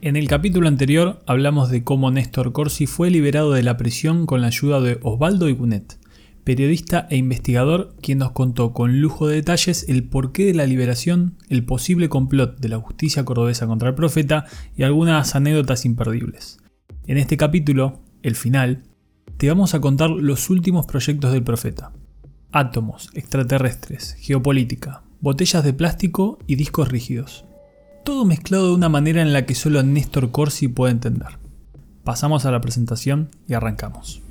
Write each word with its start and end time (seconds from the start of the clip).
En 0.00 0.14
el 0.14 0.28
capítulo 0.28 0.68
anterior 0.68 1.20
hablamos 1.26 1.70
de 1.70 1.82
cómo 1.82 2.12
Néstor 2.12 2.52
Corsi 2.52 2.86
fue 2.86 3.10
liberado 3.10 3.50
de 3.50 3.64
la 3.64 3.76
prisión 3.76 4.26
con 4.26 4.40
la 4.40 4.46
ayuda 4.46 4.80
de 4.80 5.00
Osvaldo 5.02 5.48
Igunet, 5.48 5.98
periodista 6.44 7.08
e 7.10 7.16
investigador 7.16 7.96
quien 8.00 8.18
nos 8.18 8.30
contó 8.30 8.72
con 8.72 9.00
lujo 9.00 9.26
de 9.26 9.34
detalles 9.34 9.88
el 9.88 10.04
porqué 10.04 10.44
de 10.44 10.54
la 10.54 10.66
liberación, 10.66 11.36
el 11.48 11.64
posible 11.64 12.08
complot 12.08 12.60
de 12.60 12.68
la 12.68 12.78
justicia 12.78 13.24
cordobesa 13.24 13.66
contra 13.66 13.88
el 13.88 13.96
profeta 13.96 14.44
y 14.76 14.84
algunas 14.84 15.34
anécdotas 15.34 15.84
imperdibles. 15.84 16.58
En 17.08 17.18
este 17.18 17.36
capítulo, 17.36 18.00
el 18.22 18.36
final, 18.36 18.84
te 19.36 19.48
vamos 19.48 19.74
a 19.74 19.80
contar 19.80 20.10
los 20.10 20.48
últimos 20.48 20.86
proyectos 20.86 21.32
del 21.32 21.42
profeta. 21.42 21.92
Átomos, 22.52 23.10
extraterrestres, 23.14 24.14
geopolítica, 24.20 25.02
botellas 25.20 25.64
de 25.64 25.72
plástico 25.72 26.38
y 26.46 26.54
discos 26.54 26.88
rígidos 26.88 27.47
todo 28.04 28.24
mezclado 28.24 28.68
de 28.68 28.74
una 28.74 28.88
manera 28.88 29.22
en 29.22 29.32
la 29.32 29.46
que 29.46 29.54
solo 29.54 29.82
Néstor 29.82 30.30
Corsi 30.30 30.68
puede 30.68 30.92
entender. 30.92 31.38
Pasamos 32.04 32.46
a 32.46 32.50
la 32.50 32.60
presentación 32.60 33.30
y 33.46 33.54
arrancamos. 33.54 34.22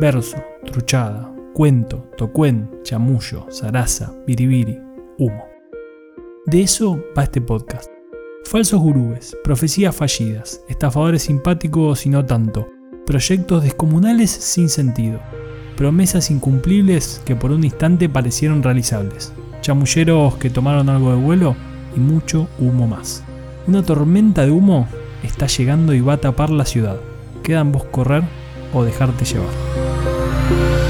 Verso, 0.00 0.36
truchada, 0.66 1.32
cuento, 1.54 2.10
tocuen, 2.18 2.68
chamullo, 2.82 3.46
zaraza, 3.50 4.12
biribiri, 4.26 4.78
humo. 5.18 5.46
De 6.46 6.62
eso 6.62 7.02
va 7.16 7.22
este 7.22 7.40
podcast. 7.40 7.90
Falsos 8.44 8.78
gurúes, 8.80 9.34
profecías 9.42 9.96
fallidas, 9.96 10.60
estafadores 10.68 11.22
simpáticos 11.22 12.04
y 12.04 12.10
no 12.10 12.26
tanto, 12.26 12.68
proyectos 13.06 13.62
descomunales 13.62 14.30
sin 14.30 14.68
sentido, 14.68 15.20
promesas 15.76 16.30
incumplibles 16.30 17.20
que 17.24 17.36
por 17.36 17.52
un 17.52 17.64
instante 17.64 18.08
parecieron 18.08 18.62
realizables, 18.62 19.32
chamulleros 19.60 20.36
que 20.36 20.50
tomaron 20.50 20.88
algo 20.88 21.10
de 21.10 21.16
vuelo 21.16 21.56
y 21.96 22.00
mucho 22.00 22.48
humo 22.58 22.86
más. 22.86 23.22
Una 23.66 23.82
tormenta 23.82 24.44
de 24.44 24.50
humo 24.50 24.88
está 25.22 25.46
llegando 25.46 25.94
y 25.94 26.00
va 26.00 26.14
a 26.14 26.20
tapar 26.20 26.50
la 26.50 26.66
ciudad. 26.66 26.98
Queda 27.42 27.60
en 27.60 27.72
vos 27.72 27.84
correr 27.84 28.24
o 28.72 28.84
dejarte 28.84 29.24
llevar. 29.24 30.83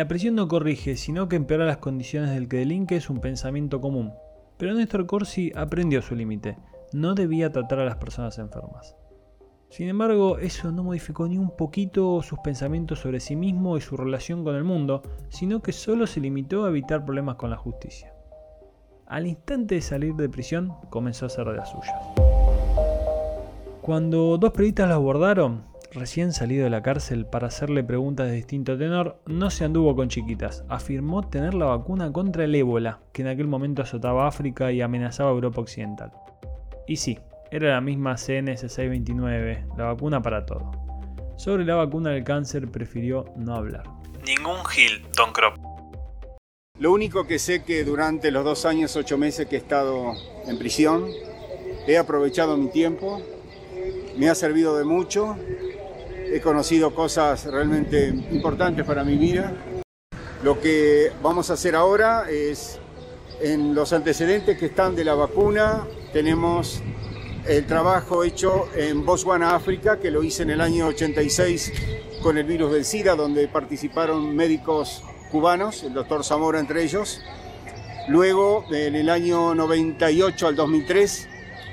La 0.00 0.08
presión 0.08 0.34
no 0.34 0.48
corrige, 0.48 0.96
sino 0.96 1.28
que 1.28 1.36
empeora 1.36 1.66
las 1.66 1.76
condiciones 1.76 2.30
del 2.30 2.48
que 2.48 2.56
delinque 2.56 2.96
es 2.96 3.10
un 3.10 3.20
pensamiento 3.20 3.82
común. 3.82 4.14
Pero 4.56 4.72
Néstor 4.72 5.04
Corsi 5.04 5.52
aprendió 5.54 6.00
su 6.00 6.14
límite. 6.14 6.56
No 6.94 7.14
debía 7.14 7.52
tratar 7.52 7.80
a 7.80 7.84
las 7.84 7.96
personas 7.96 8.38
enfermas. 8.38 8.96
Sin 9.68 9.90
embargo, 9.90 10.38
eso 10.38 10.72
no 10.72 10.84
modificó 10.84 11.28
ni 11.28 11.36
un 11.36 11.54
poquito 11.54 12.22
sus 12.22 12.38
pensamientos 12.38 13.00
sobre 13.00 13.20
sí 13.20 13.36
mismo 13.36 13.76
y 13.76 13.82
su 13.82 13.94
relación 13.94 14.42
con 14.42 14.56
el 14.56 14.64
mundo, 14.64 15.02
sino 15.28 15.60
que 15.60 15.72
solo 15.72 16.06
se 16.06 16.20
limitó 16.20 16.64
a 16.64 16.70
evitar 16.70 17.04
problemas 17.04 17.36
con 17.36 17.50
la 17.50 17.58
justicia. 17.58 18.14
Al 19.04 19.26
instante 19.26 19.74
de 19.74 19.82
salir 19.82 20.14
de 20.14 20.30
prisión, 20.30 20.72
comenzó 20.88 21.26
a 21.26 21.28
hacer 21.28 21.44
de 21.46 21.56
las 21.56 21.68
suyas. 21.68 21.94
Cuando 23.82 24.38
dos 24.38 24.52
periodistas 24.52 24.88
lo 24.88 24.94
abordaron, 24.94 25.69
recién 25.92 26.32
salido 26.32 26.64
de 26.64 26.70
la 26.70 26.82
cárcel 26.82 27.26
para 27.26 27.48
hacerle 27.48 27.82
preguntas 27.82 28.28
de 28.28 28.34
distinto 28.34 28.78
tenor, 28.78 29.20
no 29.26 29.50
se 29.50 29.64
anduvo 29.64 29.96
con 29.96 30.08
chiquitas. 30.08 30.64
Afirmó 30.68 31.28
tener 31.28 31.54
la 31.54 31.66
vacuna 31.66 32.12
contra 32.12 32.44
el 32.44 32.54
ébola, 32.54 33.00
que 33.12 33.22
en 33.22 33.28
aquel 33.28 33.46
momento 33.46 33.82
azotaba 33.82 34.26
África 34.26 34.72
y 34.72 34.80
amenazaba 34.80 35.30
a 35.30 35.34
Europa 35.34 35.60
Occidental. 35.60 36.12
Y 36.86 36.96
sí, 36.96 37.18
era 37.50 37.70
la 37.70 37.80
misma 37.80 38.14
CNS629, 38.14 39.76
la 39.76 39.84
vacuna 39.84 40.22
para 40.22 40.46
todo. 40.46 40.70
Sobre 41.36 41.64
la 41.64 41.74
vacuna 41.74 42.10
del 42.10 42.24
cáncer 42.24 42.70
prefirió 42.70 43.24
no 43.36 43.54
hablar. 43.54 43.84
Ningún 44.26 44.64
Gil, 44.66 45.02
Don 45.16 45.32
Crop. 45.32 45.56
Lo 46.78 46.92
único 46.92 47.26
que 47.26 47.38
sé 47.38 47.64
que 47.64 47.84
durante 47.84 48.30
los 48.30 48.44
dos 48.44 48.64
años, 48.64 48.96
ocho 48.96 49.18
meses 49.18 49.46
que 49.48 49.56
he 49.56 49.58
estado 49.58 50.12
en 50.46 50.58
prisión, 50.58 51.06
he 51.86 51.98
aprovechado 51.98 52.56
mi 52.56 52.70
tiempo, 52.70 53.22
me 54.16 54.28
ha 54.28 54.34
servido 54.34 54.76
de 54.78 54.84
mucho 54.84 55.36
he 56.32 56.40
conocido 56.40 56.94
cosas 56.94 57.44
realmente 57.46 58.08
importantes 58.30 58.84
para 58.84 59.04
mi 59.04 59.16
vida. 59.16 59.52
Lo 60.42 60.60
que 60.60 61.12
vamos 61.22 61.50
a 61.50 61.54
hacer 61.54 61.74
ahora 61.74 62.30
es, 62.30 62.78
en 63.40 63.74
los 63.74 63.92
antecedentes 63.92 64.58
que 64.58 64.66
están 64.66 64.94
de 64.94 65.04
la 65.04 65.14
vacuna, 65.14 65.86
tenemos 66.12 66.82
el 67.46 67.66
trabajo 67.66 68.22
hecho 68.22 68.68
en 68.74 69.04
Botswana, 69.04 69.54
África, 69.54 69.98
que 69.98 70.10
lo 70.10 70.22
hice 70.22 70.42
en 70.44 70.50
el 70.50 70.60
año 70.60 70.86
86 70.86 71.72
con 72.22 72.38
el 72.38 72.44
virus 72.44 72.72
del 72.72 72.84
SIDA, 72.84 73.16
donde 73.16 73.48
participaron 73.48 74.34
médicos 74.36 75.02
cubanos, 75.30 75.82
el 75.82 75.94
doctor 75.94 76.24
Zamora 76.24 76.60
entre 76.60 76.82
ellos. 76.82 77.20
Luego, 78.08 78.64
en 78.70 78.94
el 78.94 79.08
año 79.08 79.54
98 79.54 80.48
al 80.48 80.56
2003, 80.56 81.28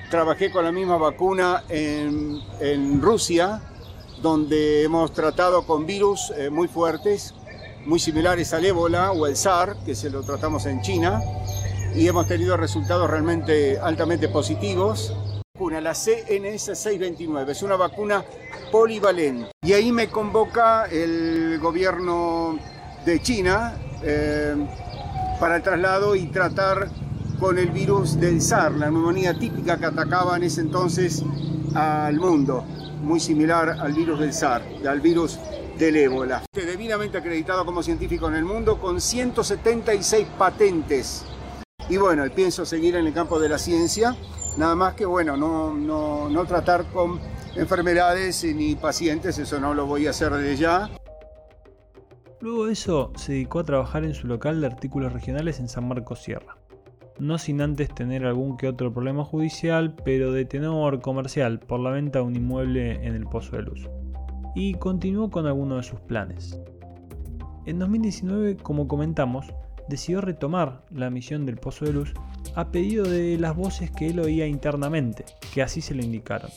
trabajé 0.09 0.51
con 0.51 0.63
la 0.63 0.71
misma 0.71 0.97
vacuna 0.97 1.63
en, 1.69 2.39
en 2.59 3.01
Rusia, 3.01 3.61
donde 4.21 4.83
hemos 4.83 5.13
tratado 5.13 5.65
con 5.65 5.85
virus 5.85 6.31
eh, 6.35 6.49
muy 6.49 6.67
fuertes, 6.67 7.33
muy 7.85 7.99
similares 7.99 8.53
al 8.53 8.65
ébola 8.65 9.11
o 9.11 9.27
el 9.27 9.35
SAR, 9.35 9.77
que 9.85 9.95
se 9.95 10.09
lo 10.09 10.23
tratamos 10.23 10.65
en 10.65 10.81
China, 10.81 11.21
y 11.95 12.07
hemos 12.07 12.27
tenido 12.27 12.57
resultados 12.57 13.09
realmente 13.09 13.79
altamente 13.79 14.29
positivos. 14.29 15.13
La 15.59 15.93
CNS629 15.93 17.49
es 17.49 17.61
una 17.63 17.75
vacuna 17.75 18.23
polivalente. 18.71 19.51
Y 19.63 19.73
ahí 19.73 19.91
me 19.91 20.07
convoca 20.07 20.85
el 20.85 21.59
gobierno 21.59 22.57
de 23.05 23.21
China 23.21 23.75
eh, 24.03 24.55
para 25.39 25.57
el 25.57 25.63
traslado 25.63 26.15
y 26.15 26.27
tratar 26.27 26.89
con 27.39 27.57
el 27.57 27.69
virus 27.69 28.19
del 28.19 28.41
SAR, 28.41 28.73
la 28.73 28.89
neumonía 28.89 29.37
típica 29.37 29.77
que 29.77 29.85
atacaba 29.85 30.37
en 30.37 30.43
ese 30.43 30.61
entonces 30.61 31.23
al 31.75 32.15
mundo 32.15 32.65
muy 33.07 33.19
similar 33.21 33.69
al 33.69 33.93
virus 33.93 34.19
del 34.19 34.33
SAR, 34.33 34.61
al 34.87 34.99
virus 34.99 35.39
del 35.79 35.95
ébola. 35.95 36.43
Debidamente 36.53 37.17
acreditado 37.17 37.65
como 37.65 37.81
científico 37.81 38.27
en 38.27 38.35
el 38.35 38.43
mundo 38.43 38.79
con 38.79 38.99
176 38.99 40.27
patentes. 40.37 41.25
Y 41.89 41.95
bueno, 41.97 42.25
pienso 42.35 42.65
seguir 42.65 42.97
en 42.97 43.07
el 43.07 43.13
campo 43.13 43.39
de 43.39 43.47
la 43.47 43.57
ciencia, 43.57 44.15
nada 44.57 44.75
más 44.75 44.93
que 44.95 45.05
bueno, 45.05 45.37
no, 45.37 45.73
no, 45.73 46.29
no 46.29 46.45
tratar 46.45 46.83
con 46.91 47.19
enfermedades 47.55 48.43
ni 48.43 48.75
pacientes, 48.75 49.37
eso 49.37 49.59
no 49.59 49.73
lo 49.73 49.85
voy 49.85 50.05
a 50.07 50.09
hacer 50.09 50.33
desde 50.33 50.57
ya. 50.57 50.89
Luego 52.41 52.65
de 52.65 52.73
eso, 52.73 53.13
se 53.15 53.31
dedicó 53.31 53.59
a 53.59 53.63
trabajar 53.63 54.03
en 54.03 54.13
su 54.13 54.27
local 54.27 54.59
de 54.59 54.67
artículos 54.67 55.13
regionales 55.13 55.59
en 55.59 55.69
San 55.69 55.87
Marcos 55.87 56.21
Sierra 56.21 56.56
no 57.19 57.37
sin 57.37 57.61
antes 57.61 57.93
tener 57.93 58.25
algún 58.25 58.57
que 58.57 58.67
otro 58.67 58.93
problema 58.93 59.23
judicial, 59.23 59.95
pero 60.03 60.31
de 60.31 60.45
tenor 60.45 61.01
comercial 61.01 61.59
por 61.59 61.79
la 61.79 61.91
venta 61.91 62.19
de 62.19 62.25
un 62.25 62.35
inmueble 62.35 63.05
en 63.05 63.15
el 63.15 63.25
Pozo 63.25 63.55
de 63.55 63.63
Luz. 63.63 63.89
Y 64.55 64.73
continuó 64.75 65.29
con 65.29 65.45
algunos 65.45 65.77
de 65.77 65.89
sus 65.89 65.99
planes. 66.01 66.59
En 67.65 67.79
2019, 67.79 68.57
como 68.57 68.87
comentamos, 68.87 69.45
decidió 69.89 70.21
retomar 70.21 70.83
la 70.91 71.09
misión 71.09 71.45
del 71.45 71.57
Pozo 71.57 71.85
de 71.85 71.93
Luz 71.93 72.13
a 72.55 72.71
pedido 72.71 73.05
de 73.05 73.37
las 73.37 73.55
voces 73.55 73.91
que 73.91 74.07
él 74.07 74.19
oía 74.19 74.47
internamente, 74.47 75.25
que 75.53 75.61
así 75.61 75.81
se 75.81 75.95
lo 75.95 76.03
indicaron. 76.03 76.49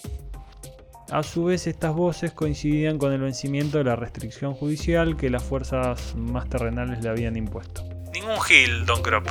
A 1.10 1.24
su 1.24 1.44
vez, 1.44 1.66
estas 1.66 1.92
voces 1.92 2.30
coincidían 2.30 2.96
con 2.96 3.12
el 3.12 3.20
vencimiento 3.20 3.78
de 3.78 3.84
la 3.84 3.96
restricción 3.96 4.54
judicial 4.54 5.16
que 5.16 5.28
las 5.28 5.42
fuerzas 5.42 6.14
más 6.14 6.48
terrenales 6.48 7.02
le 7.02 7.08
habían 7.08 7.36
impuesto. 7.36 7.82
Ningún 8.14 8.40
Gil, 8.40 8.86
Don 8.86 9.02
Crop. 9.02 9.26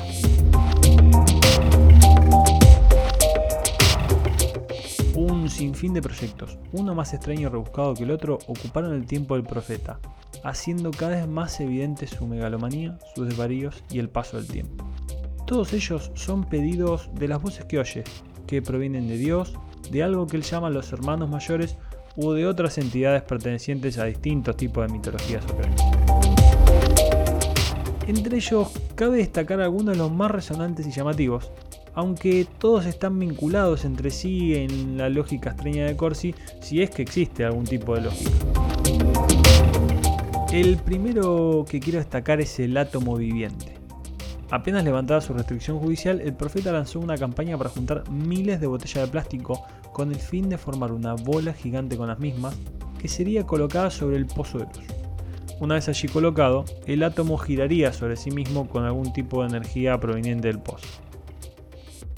Sinfín 5.50 5.94
de 5.94 6.02
proyectos, 6.02 6.58
uno 6.72 6.96
más 6.96 7.14
extraño 7.14 7.42
y 7.42 7.52
rebuscado 7.52 7.94
que 7.94 8.04
el 8.04 8.12
otro, 8.12 8.40
ocuparon 8.48 8.94
el 8.94 9.06
tiempo 9.06 9.36
del 9.36 9.44
profeta, 9.44 10.00
haciendo 10.44 10.92
cada 10.92 11.18
vez 11.18 11.28
más 11.28 11.60
evidente 11.60 12.08
su 12.08 12.28
megalomanía, 12.28 12.98
sus 13.16 13.28
desvaríos 13.28 13.84
y 13.90 14.00
el 14.00 14.10
paso 14.10 14.38
del 14.38 14.48
tiempo. 14.48 14.86
Todos 15.46 15.74
ellos 15.74 16.12
son 16.16 16.44
pedidos 16.44 17.10
de 17.16 17.28
las 17.28 17.42
voces 17.42 17.66
que 17.66 17.80
oye, 17.80 18.04
que 18.48 18.62
provienen 18.62 19.08
de 19.08 19.18
Dios, 19.18 19.54
de 19.92 20.04
algo 20.04 20.28
que 20.28 20.38
él 20.38 20.44
llama 20.44 20.70
los 20.70 20.92
hermanos 20.94 21.30
mayores 21.30 21.78
o 22.16 22.34
de 22.34 22.48
otras 22.48 22.78
entidades 22.78 23.24
pertenecientes 23.24 23.98
a 23.98 24.06
distintos 24.06 24.58
tipos 24.58 24.86
de 24.86 24.94
mitologías 24.94 25.46
o 25.46 26.10
entre 28.10 28.38
ellos, 28.38 28.72
cabe 28.96 29.18
destacar 29.18 29.62
algunos 29.62 29.96
de 29.96 30.00
los 30.00 30.12
más 30.12 30.32
resonantes 30.32 30.88
y 30.88 30.92
llamativos, 30.92 31.52
aunque 31.94 32.48
todos 32.58 32.86
están 32.86 33.20
vinculados 33.20 33.86
entre 33.86 34.12
sí 34.12 34.56
en 34.56 34.98
la 34.98 35.10
lógica 35.10 35.52
extraña 35.52 35.86
de 35.86 35.96
Corsi, 35.96 36.36
si 36.62 36.82
es 36.82 36.90
que 36.90 37.02
existe 37.02 37.46
algún 37.46 37.66
tipo 37.66 37.96
de 37.96 38.02
lógica. 38.02 38.32
El 40.52 40.78
primero 40.78 41.66
que 41.70 41.80
quiero 41.80 42.00
destacar 42.00 42.42
es 42.42 42.60
el 42.60 42.76
átomo 42.78 43.16
viviente. 43.16 43.76
Apenas 44.52 44.84
levantada 44.84 45.22
su 45.22 45.34
restricción 45.34 45.78
judicial, 45.78 46.22
el 46.22 46.34
profeta 46.34 46.72
lanzó 46.72 47.00
una 47.00 47.18
campaña 47.18 47.56
para 47.56 47.70
juntar 47.70 48.10
miles 48.10 48.60
de 48.60 48.66
botellas 48.66 49.06
de 49.06 49.12
plástico 49.12 49.64
con 49.94 50.12
el 50.12 50.20
fin 50.20 50.50
de 50.50 50.58
formar 50.58 50.92
una 50.92 51.14
bola 51.14 51.54
gigante 51.54 51.98
con 51.98 52.08
las 52.08 52.18
mismas 52.18 52.56
que 53.00 53.08
sería 53.08 53.46
colocada 53.46 53.92
sobre 53.92 54.18
el 54.18 54.26
pozo 54.26 54.58
de 54.58 54.66
luz. 54.66 54.86
Una 55.60 55.76
vez 55.76 55.88
allí 55.90 56.08
colocado, 56.08 56.66
el 56.88 57.04
átomo 57.04 57.38
giraría 57.38 57.94
sobre 57.94 58.16
sí 58.16 58.32
mismo 58.32 58.68
con 58.68 58.86
algún 58.86 59.14
tipo 59.14 59.42
de 59.42 59.50
energía 59.50 60.00
proveniente 60.00 60.48
del 60.48 60.60
pozo. 60.60 60.88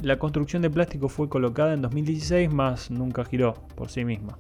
La 0.02 0.18
construcción 0.18 0.64
de 0.64 0.72
plástico 0.72 1.10
fue 1.10 1.30
colocada 1.30 1.76
en 1.76 1.84
2016, 1.84 2.52
mas 2.52 2.90
nunca 2.90 3.24
giró 3.24 3.54
por 3.76 3.92
sí 3.92 4.04
misma. 4.04 4.40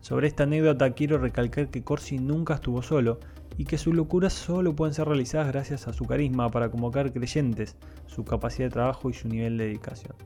Sobre 0.00 0.26
esta 0.26 0.42
anécdota 0.42 0.90
quiero 0.90 1.18
recalcar 1.18 1.68
que 1.68 1.84
Corsi 1.84 2.18
nunca 2.18 2.54
estuvo 2.54 2.82
solo 2.82 3.20
y 3.56 3.64
que 3.64 3.78
sus 3.78 3.94
locuras 3.94 4.32
solo 4.32 4.74
pueden 4.74 4.92
ser 4.92 5.06
realizadas 5.06 5.46
gracias 5.46 5.86
a 5.86 5.92
su 5.92 6.04
carisma 6.04 6.50
para 6.50 6.68
convocar 6.68 7.12
creyentes, 7.12 7.76
su 8.06 8.24
capacidad 8.24 8.66
de 8.66 8.72
trabajo 8.72 9.08
y 9.08 9.14
su 9.14 9.28
nivel 9.28 9.56
de 9.56 9.66
dedicación. 9.66 10.16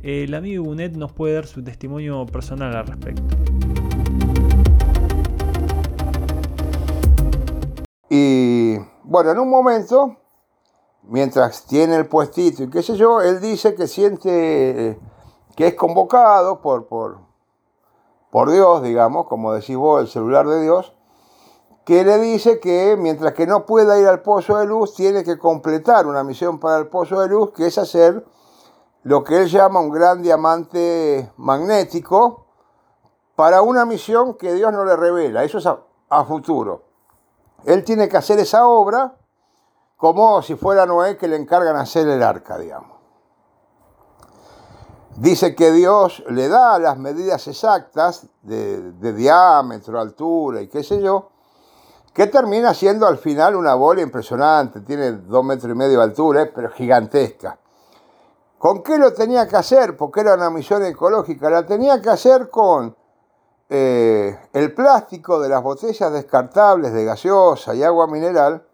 El 0.00 0.32
amigo 0.32 0.64
Bunet 0.64 0.96
nos 0.96 1.12
puede 1.12 1.34
dar 1.34 1.46
su 1.46 1.62
testimonio 1.62 2.24
personal 2.24 2.74
al 2.74 2.86
respecto. 2.86 3.22
Y 8.08 8.76
bueno, 9.02 9.32
en 9.32 9.38
un 9.38 9.50
momento, 9.50 10.23
mientras 11.08 11.64
tiene 11.66 11.96
el 11.96 12.06
puestito 12.06 12.62
y 12.62 12.70
qué 12.70 12.82
sé 12.82 12.96
yo, 12.96 13.20
él 13.20 13.40
dice 13.40 13.74
que 13.74 13.86
siente 13.86 14.98
que 15.56 15.66
es 15.66 15.74
convocado 15.74 16.60
por, 16.60 16.86
por, 16.86 17.18
por 18.30 18.50
Dios, 18.50 18.82
digamos, 18.82 19.26
como 19.26 19.52
decís 19.52 19.76
vos, 19.76 20.00
el 20.00 20.08
celular 20.08 20.46
de 20.48 20.62
Dios, 20.62 20.94
que 21.84 22.02
le 22.02 22.18
dice 22.18 22.60
que 22.60 22.96
mientras 22.98 23.34
que 23.34 23.46
no 23.46 23.66
pueda 23.66 23.98
ir 23.98 24.06
al 24.06 24.22
pozo 24.22 24.56
de 24.56 24.66
luz, 24.66 24.94
tiene 24.94 25.22
que 25.22 25.38
completar 25.38 26.06
una 26.06 26.24
misión 26.24 26.58
para 26.58 26.78
el 26.78 26.88
pozo 26.88 27.20
de 27.20 27.28
luz, 27.28 27.52
que 27.52 27.66
es 27.66 27.78
hacer 27.78 28.24
lo 29.02 29.22
que 29.22 29.42
él 29.42 29.48
llama 29.48 29.80
un 29.80 29.90
gran 29.90 30.22
diamante 30.22 31.30
magnético 31.36 32.46
para 33.36 33.60
una 33.62 33.84
misión 33.84 34.34
que 34.34 34.54
Dios 34.54 34.72
no 34.72 34.84
le 34.84 34.96
revela. 34.96 35.44
Eso 35.44 35.58
es 35.58 35.66
a, 35.66 36.24
futuro. 36.24 36.84
Él 37.64 37.84
tiene 37.84 38.08
que 38.08 38.16
hacer 38.16 38.38
esa 38.38 38.66
obra 38.66 39.16
como 40.04 40.42
si 40.42 40.54
fuera 40.54 40.84
Noé 40.84 41.16
que 41.16 41.26
le 41.26 41.36
encargan 41.36 41.76
hacer 41.76 42.06
el 42.06 42.22
arca, 42.22 42.58
digamos. 42.58 42.98
Dice 45.16 45.54
que 45.54 45.72
Dios 45.72 46.22
le 46.28 46.48
da 46.48 46.78
las 46.78 46.98
medidas 46.98 47.48
exactas 47.48 48.26
de, 48.42 48.92
diámetro, 49.14 49.98
altura 49.98 50.60
y 50.60 50.68
qué 50.68 50.82
sé 50.82 51.00
yo, 51.00 51.30
que 52.12 52.26
termina 52.26 52.74
siendo 52.74 53.06
al 53.06 53.16
final 53.16 53.56
una 53.56 53.74
bola 53.76 54.02
impresionante, 54.02 54.82
tiene 54.82 55.12
dos 55.12 55.42
metros 55.42 55.72
y 55.72 55.74
medio 55.74 55.96
de 55.96 56.04
altura, 56.04 56.50
pero 56.54 56.68
gigantesca. 56.68 57.58
¿Con 58.58 58.82
qué 58.82 58.98
lo 58.98 59.14
tenía 59.14 59.48
que 59.48 59.56
hacer? 59.56 59.96
Porque 59.96 60.20
era 60.20 60.34
una 60.34 60.50
misión 60.50 60.84
ecológica, 60.84 61.48
la 61.48 61.64
tenía 61.64 62.02
que 62.02 62.10
hacer 62.10 62.50
con 62.50 62.94
eh, 63.70 64.38
el 64.52 64.74
plástico 64.74 65.40
de 65.40 65.48
las 65.48 65.62
botellas 65.62 66.12
descartables 66.12 66.92
de 66.92 67.06
gaseosa 67.06 67.74
y 67.74 67.82
agua 67.82 68.06
mineral, 68.06 68.66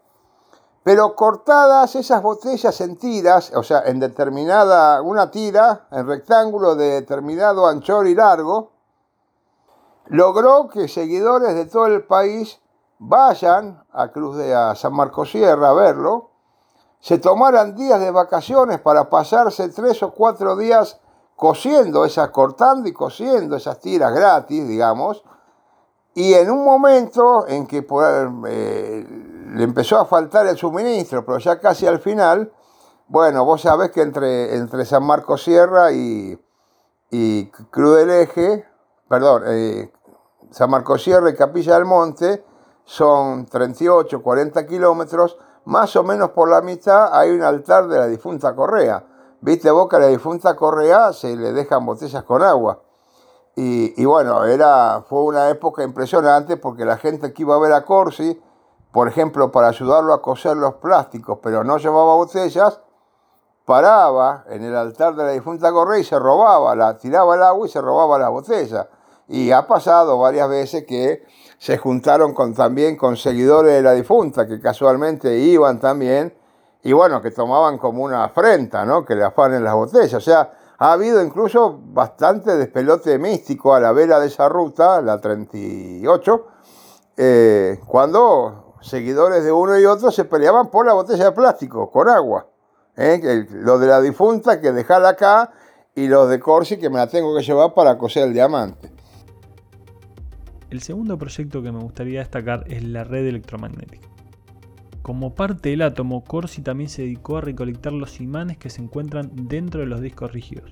pero 0.83 1.15
cortadas 1.15 1.95
esas 1.95 2.23
botellas 2.23 2.81
en 2.81 2.97
tiras, 2.97 3.51
o 3.55 3.61
sea, 3.61 3.83
en 3.85 3.99
determinada, 3.99 5.01
una 5.01 5.29
tira, 5.29 5.87
en 5.91 6.07
rectángulo 6.07 6.75
de 6.75 7.01
determinado 7.01 7.67
anchor 7.67 8.07
y 8.07 8.15
largo, 8.15 8.71
logró 10.07 10.67
que 10.69 10.87
seguidores 10.87 11.53
de 11.53 11.65
todo 11.65 11.85
el 11.85 12.03
país 12.03 12.59
vayan 12.97 13.83
a 13.91 14.09
Cruz 14.09 14.37
de 14.37 14.53
San 14.75 14.93
Marcos 14.93 15.31
Sierra 15.31 15.69
a 15.69 15.73
verlo, 15.73 16.31
se 16.99 17.17
tomaran 17.17 17.75
días 17.75 17.99
de 17.99 18.11
vacaciones 18.11 18.79
para 18.79 19.09
pasarse 19.09 19.69
tres 19.69 20.01
o 20.03 20.11
cuatro 20.11 20.55
días 20.55 20.99
cosiendo 21.35 22.05
esas, 22.05 22.29
cortando 22.29 22.87
y 22.87 22.93
cosiendo 22.93 23.55
esas 23.55 23.79
tiras 23.79 24.13
gratis, 24.13 24.67
digamos, 24.67 25.23
y 26.13 26.33
en 26.33 26.49
un 26.51 26.65
momento 26.65 27.47
en 27.47 27.67
que 27.67 27.85
eh, 28.47 29.05
le 29.53 29.63
empezó 29.63 29.97
a 29.97 30.05
faltar 30.05 30.47
el 30.47 30.57
suministro, 30.57 31.25
pero 31.25 31.37
ya 31.37 31.59
casi 31.59 31.87
al 31.87 31.99
final, 31.99 32.51
bueno, 33.07 33.45
vos 33.45 33.61
sabés 33.61 33.91
que 33.91 34.01
entre, 34.01 34.55
entre 34.55 34.85
San 34.85 35.03
Marcos 35.03 35.43
Sierra 35.43 35.91
y, 35.91 36.37
y 37.11 37.45
Cruz 37.69 37.97
del 37.97 38.09
Eje, 38.09 38.65
perdón, 39.07 39.43
eh, 39.47 39.91
San 40.49 40.69
Marcos 40.69 41.03
Sierra 41.03 41.29
y 41.29 41.35
Capilla 41.35 41.75
del 41.75 41.85
Monte, 41.85 42.43
son 42.83 43.45
38, 43.45 44.21
40 44.21 44.67
kilómetros, 44.67 45.37
más 45.65 45.95
o 45.95 46.03
menos 46.03 46.31
por 46.31 46.49
la 46.49 46.61
mitad 46.61 47.17
hay 47.17 47.29
un 47.31 47.43
altar 47.43 47.87
de 47.87 47.97
la 47.97 48.07
difunta 48.07 48.53
Correa. 48.55 49.05
Viste 49.39 49.71
vos 49.71 49.87
que 49.87 49.95
a 49.95 49.99
la 49.99 50.07
difunta 50.07 50.55
Correa 50.55 51.13
se 51.13 51.35
le 51.35 51.53
dejan 51.53 51.85
botellas 51.85 52.23
con 52.23 52.43
agua. 52.43 52.81
Y, 53.55 54.05
bueno, 54.05 54.45
era, 54.45 55.03
fue 55.07 55.23
una 55.23 55.49
época 55.49 55.83
impresionante 55.83 56.57
porque 56.57 56.85
la 56.85 56.97
gente 56.97 57.33
que 57.33 57.41
iba 57.43 57.55
a 57.55 57.59
ver 57.59 57.73
a 57.73 57.83
Corsi, 57.83 58.41
por 58.91 59.07
ejemplo, 59.07 59.51
para 59.51 59.67
ayudarlo 59.67 60.13
a 60.13 60.21
coser 60.21 60.57
los 60.57 60.75
plásticos, 60.75 61.39
pero 61.43 61.63
no 61.63 61.77
llevaba 61.77 62.15
botellas, 62.15 62.79
paraba 63.65 64.45
en 64.49 64.63
el 64.63 64.75
altar 64.75 65.15
de 65.15 65.23
la 65.23 65.31
difunta 65.31 65.71
Correa 65.71 65.99
y 65.99 66.03
se 66.03 66.17
robaba, 66.17 66.75
la 66.75 66.97
tiraba 66.97 67.35
el 67.35 67.43
agua 67.43 67.67
y 67.67 67.69
se 67.69 67.81
robaba 67.81 68.17
la 68.17 68.29
botella. 68.29 68.89
Y 69.27 69.51
ha 69.51 69.67
pasado 69.67 70.17
varias 70.17 70.49
veces 70.49 70.85
que 70.85 71.23
se 71.57 71.77
juntaron 71.77 72.33
con, 72.33 72.53
también 72.53 72.97
con 72.97 73.15
seguidores 73.15 73.73
de 73.73 73.81
la 73.81 73.91
difunta, 73.91 74.47
que 74.47 74.59
casualmente 74.59 75.37
iban 75.37 75.79
también, 75.79 76.35
y 76.83 76.93
bueno, 76.93 77.21
que 77.21 77.31
tomaban 77.31 77.77
como 77.77 78.03
una 78.03 78.23
afrenta, 78.23 78.85
¿no? 78.85 79.05
Que 79.05 79.15
le 79.15 79.23
afanen 79.23 79.63
las 79.63 79.75
botellas. 79.75 80.15
O 80.15 80.19
sea, 80.19 80.51
ha 80.81 80.93
habido 80.93 81.23
incluso 81.23 81.79
bastante 81.79 82.57
despelote 82.57 83.19
místico 83.19 83.75
a 83.75 83.79
la 83.79 83.91
vela 83.91 84.19
de 84.19 84.25
esa 84.25 84.49
ruta, 84.49 84.99
la 84.99 85.21
38, 85.21 86.47
eh, 87.17 87.79
cuando 87.85 88.77
seguidores 88.81 89.43
de 89.43 89.51
uno 89.51 89.79
y 89.79 89.85
otro 89.85 90.09
se 90.09 90.25
peleaban 90.25 90.71
por 90.71 90.87
la 90.87 90.93
botella 90.93 91.25
de 91.25 91.31
plástico, 91.33 91.91
con 91.91 92.09
agua. 92.09 92.47
¿eh? 92.97 93.45
Lo 93.51 93.77
de 93.77 93.85
la 93.85 94.01
difunta 94.01 94.59
que 94.59 94.71
dejala 94.71 95.09
acá 95.09 95.51
y 95.93 96.07
los 96.07 96.27
de 96.27 96.39
Corsi 96.39 96.79
que 96.79 96.89
me 96.89 96.97
la 96.97 97.05
tengo 97.05 97.35
que 97.35 97.43
llevar 97.43 97.75
para 97.75 97.99
coser 97.99 98.23
el 98.23 98.33
diamante. 98.33 98.91
El 100.71 100.81
segundo 100.81 101.15
proyecto 101.15 101.61
que 101.61 101.71
me 101.71 101.79
gustaría 101.79 102.21
destacar 102.21 102.63
es 102.65 102.83
la 102.83 103.03
red 103.03 103.27
electromagnética. 103.27 104.10
Como 105.01 105.33
parte 105.33 105.69
del 105.69 105.81
átomo, 105.81 106.23
Corsi 106.23 106.61
también 106.61 106.89
se 106.89 107.01
dedicó 107.01 107.37
a 107.37 107.41
recolectar 107.41 107.91
los 107.91 108.21
imanes 108.21 108.57
que 108.57 108.69
se 108.69 108.81
encuentran 108.81 109.31
dentro 109.33 109.81
de 109.81 109.87
los 109.87 109.99
discos 109.99 110.31
rígidos, 110.31 110.71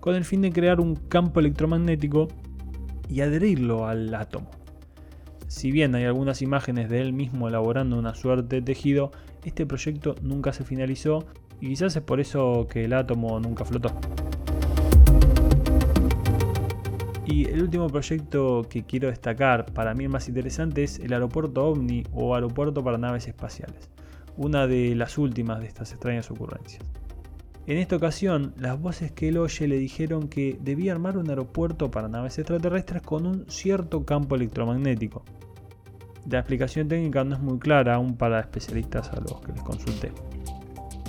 con 0.00 0.16
el 0.16 0.24
fin 0.24 0.42
de 0.42 0.52
crear 0.52 0.80
un 0.80 0.96
campo 0.96 1.38
electromagnético 1.38 2.26
y 3.08 3.20
adherirlo 3.20 3.86
al 3.86 4.12
átomo. 4.14 4.50
Si 5.46 5.70
bien 5.70 5.94
hay 5.94 6.04
algunas 6.04 6.42
imágenes 6.42 6.88
de 6.88 7.02
él 7.02 7.12
mismo 7.12 7.46
elaborando 7.46 7.98
una 7.98 8.14
suerte 8.14 8.56
de 8.56 8.62
tejido, 8.62 9.12
este 9.44 9.64
proyecto 9.64 10.16
nunca 10.22 10.52
se 10.52 10.64
finalizó 10.64 11.26
y 11.60 11.68
quizás 11.68 11.94
es 11.94 12.02
por 12.02 12.20
eso 12.20 12.66
que 12.68 12.84
el 12.84 12.92
átomo 12.94 13.38
nunca 13.38 13.64
flotó. 13.64 13.92
Y 17.32 17.46
el 17.46 17.62
último 17.62 17.88
proyecto 17.88 18.66
que 18.68 18.84
quiero 18.84 19.08
destacar, 19.08 19.64
para 19.72 19.94
mí 19.94 20.04
el 20.04 20.10
más 20.10 20.28
interesante, 20.28 20.84
es 20.84 20.98
el 20.98 21.14
aeropuerto 21.14 21.66
OVNI 21.66 22.04
o 22.12 22.34
aeropuerto 22.34 22.84
para 22.84 22.98
naves 22.98 23.26
espaciales, 23.26 23.88
una 24.36 24.66
de 24.66 24.94
las 24.94 25.16
últimas 25.16 25.60
de 25.60 25.66
estas 25.66 25.92
extrañas 25.92 26.30
ocurrencias. 26.30 26.84
En 27.66 27.78
esta 27.78 27.96
ocasión, 27.96 28.52
las 28.58 28.78
voces 28.78 29.12
que 29.12 29.28
él 29.30 29.38
oye 29.38 29.66
le 29.66 29.78
dijeron 29.78 30.28
que 30.28 30.58
debía 30.60 30.92
armar 30.92 31.16
un 31.16 31.30
aeropuerto 31.30 31.90
para 31.90 32.06
naves 32.06 32.38
extraterrestres 32.38 33.00
con 33.00 33.24
un 33.24 33.46
cierto 33.48 34.04
campo 34.04 34.34
electromagnético. 34.34 35.24
La 36.28 36.40
explicación 36.40 36.86
técnica 36.86 37.24
no 37.24 37.36
es 37.36 37.40
muy 37.40 37.58
clara 37.58 37.94
aún 37.94 38.14
para 38.18 38.40
especialistas 38.40 39.10
a 39.10 39.20
los 39.20 39.40
que 39.40 39.52
les 39.52 39.62
consulté. 39.62 40.12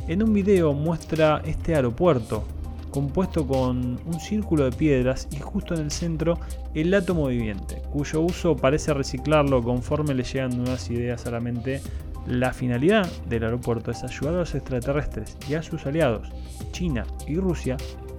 En 0.08 0.24
un 0.24 0.32
video 0.32 0.72
muestra 0.72 1.42
este 1.44 1.76
aeropuerto, 1.76 2.46
compuesto 2.94 3.48
con 3.48 4.00
un 4.06 4.20
círculo 4.20 4.66
de 4.66 4.72
piedras 4.72 5.28
y 5.32 5.40
justo 5.40 5.74
en 5.74 5.82
el 5.82 5.92
centro 5.92 6.38
el 6.76 6.94
átomo 6.94 7.28
viviente, 7.28 7.82
cuyo 7.92 8.22
uso 8.22 8.56
parece 8.56 8.94
reciclarlo 8.94 9.64
conforme 9.64 10.14
le 10.14 10.24
llegan 10.24 10.56
nuevas 10.56 10.92
ideas 10.92 11.26
a 11.26 11.32
la 11.32 11.40
mente. 11.40 11.82
La 12.28 12.54
finalidad 12.54 13.12
del 13.28 13.46
aeropuerto 13.46 13.90
es 13.90 14.04
ayudar 14.04 14.36
a 14.36 14.38
los 14.40 14.54
extraterrestres 14.54 15.36
y 15.50 15.56
a 15.56 15.64
sus 15.64 15.88
aliados, 15.88 16.30
China 16.72 17.06
y 17.28 17.36
Rusia, 17.36 17.78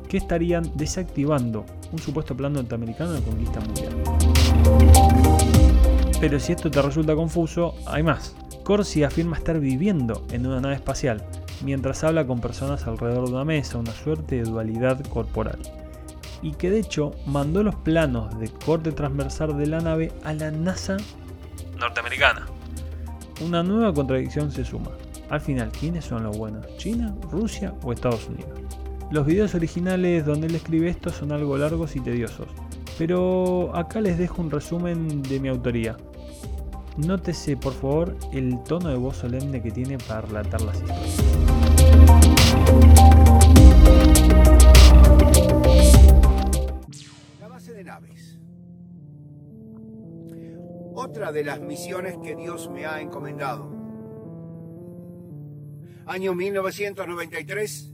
que 0.08 0.16
estarían 0.16 0.68
desactivando 0.74 1.64
un 1.92 2.00
supuesto 2.00 2.36
plan 2.36 2.52
norteamericano 2.52 3.12
de 3.12 3.22
conquista 3.22 3.60
mundial. 3.60 3.94
Pero 6.20 6.40
si 6.40 6.52
esto 6.52 6.70
te 6.70 6.82
resulta 6.82 7.14
confuso, 7.14 7.76
hay 7.86 8.02
más. 8.02 8.34
Corsi 8.64 9.04
afirma 9.04 9.36
estar 9.36 9.60
viviendo 9.60 10.26
en 10.32 10.46
una 10.46 10.60
nave 10.60 10.74
espacial, 10.74 11.22
mientras 11.64 12.04
habla 12.04 12.26
con 12.26 12.40
personas 12.40 12.86
alrededor 12.86 13.26
de 13.26 13.34
una 13.34 13.44
mesa, 13.44 13.78
una 13.78 13.92
suerte 13.92 14.36
de 14.36 14.42
dualidad 14.42 15.00
corporal. 15.06 15.58
Y 16.42 16.52
que 16.52 16.70
de 16.70 16.80
hecho 16.80 17.12
mandó 17.26 17.62
los 17.62 17.74
planos 17.76 18.38
de 18.38 18.50
corte 18.50 18.92
transversal 18.92 19.56
de 19.56 19.66
la 19.66 19.80
nave 19.80 20.12
a 20.24 20.34
la 20.34 20.50
NASA 20.50 20.98
norteamericana. 21.78 22.46
Una 23.44 23.62
nueva 23.62 23.92
contradicción 23.92 24.52
se 24.52 24.64
suma. 24.64 24.90
Al 25.30 25.40
final, 25.40 25.72
¿quiénes 25.72 26.04
son 26.04 26.22
los 26.22 26.36
buenos? 26.36 26.66
¿China, 26.76 27.14
Rusia 27.32 27.74
o 27.82 27.92
Estados 27.92 28.28
Unidos? 28.28 28.60
Los 29.10 29.26
videos 29.26 29.54
originales 29.54 30.26
donde 30.26 30.46
él 30.46 30.54
escribe 30.54 30.88
esto 30.88 31.10
son 31.10 31.32
algo 31.32 31.56
largos 31.56 31.96
y 31.96 32.00
tediosos, 32.00 32.48
pero 32.98 33.74
acá 33.74 34.00
les 34.00 34.18
dejo 34.18 34.42
un 34.42 34.50
resumen 34.50 35.22
de 35.22 35.40
mi 35.40 35.48
autoría. 35.48 35.96
Nótese 36.96 37.56
por 37.56 37.72
favor 37.72 38.16
el 38.32 38.62
tono 38.62 38.88
de 38.88 38.96
voz 38.96 39.16
solemne 39.16 39.60
que 39.60 39.72
tiene 39.72 39.98
para 39.98 40.20
relatar 40.20 40.60
las 40.62 40.76
historias. 40.76 41.24
La 47.40 47.48
base 47.48 47.72
de 47.72 47.82
naves. 47.82 48.38
Otra 50.94 51.32
de 51.32 51.42
las 51.42 51.60
misiones 51.60 52.16
que 52.22 52.36
Dios 52.36 52.70
me 52.70 52.86
ha 52.86 53.00
encomendado. 53.00 53.72
Año 56.06 56.34
1993. 56.34 57.90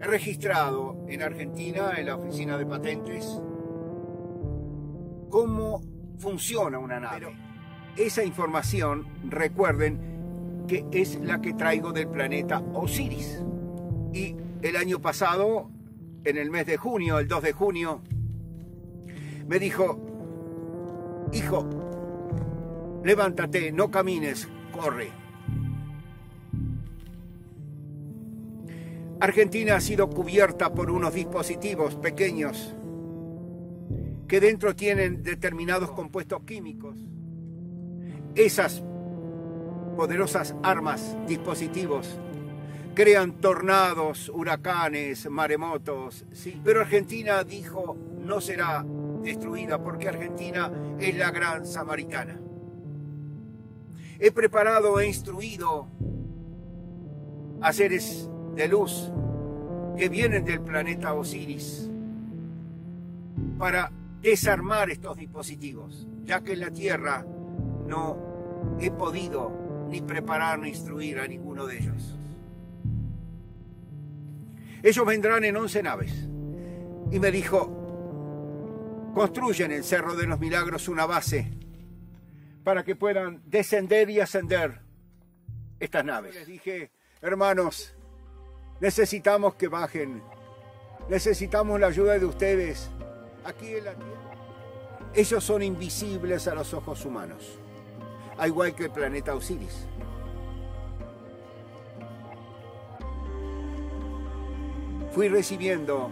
He 0.00 0.06
registrado 0.06 1.06
en 1.08 1.22
Argentina, 1.22 1.92
en 1.96 2.06
la 2.06 2.16
oficina 2.16 2.58
de 2.58 2.66
patentes, 2.66 3.40
cómo 5.30 5.80
funciona 6.18 6.78
una 6.78 7.00
nave. 7.00 7.53
Esa 7.96 8.24
información, 8.24 9.06
recuerden, 9.28 10.64
que 10.66 10.84
es 10.90 11.20
la 11.20 11.40
que 11.40 11.52
traigo 11.52 11.92
del 11.92 12.08
planeta 12.08 12.60
Osiris. 12.72 13.40
Y 14.12 14.34
el 14.62 14.76
año 14.76 15.00
pasado, 15.00 15.70
en 16.24 16.36
el 16.36 16.50
mes 16.50 16.66
de 16.66 16.76
junio, 16.76 17.18
el 17.18 17.28
2 17.28 17.42
de 17.42 17.52
junio, 17.52 18.02
me 19.46 19.58
dijo, 19.58 20.00
hijo, 21.32 21.68
levántate, 23.04 23.70
no 23.70 23.90
camines, 23.90 24.48
corre. 24.72 25.10
Argentina 29.20 29.76
ha 29.76 29.80
sido 29.80 30.10
cubierta 30.10 30.74
por 30.74 30.90
unos 30.90 31.14
dispositivos 31.14 31.94
pequeños 31.94 32.74
que 34.26 34.40
dentro 34.40 34.74
tienen 34.74 35.22
determinados 35.22 35.90
compuestos 35.92 36.42
químicos. 36.44 36.96
Esas 38.34 38.82
poderosas 39.96 40.54
armas, 40.62 41.16
dispositivos, 41.26 42.18
crean 42.94 43.40
tornados, 43.40 44.28
huracanes, 44.28 45.28
maremotos. 45.30 46.24
Sí. 46.32 46.60
Pero 46.64 46.80
Argentina 46.80 47.44
dijo 47.44 47.96
no 48.24 48.40
será 48.40 48.84
destruida 49.22 49.82
porque 49.82 50.08
Argentina 50.08 50.70
es 50.98 51.16
la 51.16 51.30
gran 51.30 51.66
samaritana. 51.66 52.40
He 54.18 54.30
preparado 54.30 55.00
e 55.00 55.06
instruido 55.06 55.88
a 57.60 57.72
seres 57.72 58.28
de 58.54 58.68
luz 58.68 59.10
que 59.96 60.08
vienen 60.08 60.44
del 60.44 60.60
planeta 60.60 61.14
Osiris 61.14 61.90
para 63.58 63.90
desarmar 64.22 64.90
estos 64.90 65.16
dispositivos, 65.16 66.06
ya 66.24 66.42
que 66.42 66.52
en 66.52 66.60
la 66.60 66.70
Tierra 66.70 67.26
no 67.86 68.76
he 68.80 68.90
podido 68.90 69.52
ni 69.88 70.00
preparar 70.00 70.58
ni 70.58 70.70
instruir 70.70 71.18
a 71.20 71.26
ninguno 71.26 71.66
de 71.66 71.78
ellos. 71.78 72.16
Ellos 74.82 75.06
vendrán 75.06 75.44
en 75.44 75.56
11 75.56 75.82
naves. 75.82 76.12
Y 77.10 77.18
me 77.18 77.30
dijo, 77.30 79.12
construyen 79.14 79.72
el 79.72 79.84
Cerro 79.84 80.14
de 80.14 80.26
los 80.26 80.38
Milagros 80.40 80.88
una 80.88 81.06
base 81.06 81.50
para 82.64 82.84
que 82.84 82.96
puedan 82.96 83.42
descender 83.46 84.10
y 84.10 84.20
ascender 84.20 84.80
estas 85.80 86.04
naves. 86.04 86.34
Les 86.34 86.46
dije, 86.46 86.90
hermanos, 87.22 87.94
necesitamos 88.80 89.54
que 89.54 89.68
bajen. 89.68 90.22
Necesitamos 91.08 91.78
la 91.78 91.88
ayuda 91.88 92.18
de 92.18 92.26
ustedes. 92.26 92.90
Aquí 93.44 93.76
en 93.76 93.84
la 93.84 93.94
tierra. 93.94 94.34
Ellos 95.14 95.44
son 95.44 95.62
invisibles 95.62 96.48
a 96.48 96.54
los 96.54 96.74
ojos 96.74 97.04
humanos. 97.04 97.58
Al 98.38 98.48
igual 98.48 98.74
que 98.74 98.84
el 98.84 98.90
planeta 98.90 99.34
Osiris. 99.34 99.86
Fui 105.12 105.28
recibiendo 105.28 106.10